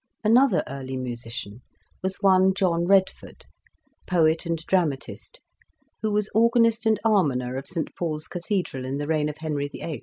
Another 0.23 0.63
early 0.65 0.97
musician 0.97 1.61
was 2.01 2.15
one 2.23 2.55
John 2.55 2.87
Red 2.87 3.07
ford, 3.07 3.45
poet 4.07 4.47
and 4.47 4.57
dramatist, 4.65 5.41
who 6.01 6.09
was 6.09 6.27
organist 6.33 6.87
and 6.87 6.99
almoner 7.05 7.55
of 7.55 7.67
St 7.67 7.95
Paul's 7.95 8.27
Cathedral 8.27 8.83
in 8.83 8.97
the 8.97 9.05
reign 9.05 9.29
of 9.29 9.37
Henry 9.37 9.67
VIII. 9.67 9.99